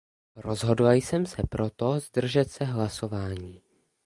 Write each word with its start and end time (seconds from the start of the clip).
Rozhodla 0.35 0.93
jsem 0.93 1.25
se 1.25 1.43
proto 1.49 1.99
zdržet 1.99 2.51
se 2.51 2.65
hlasování. 2.65 3.61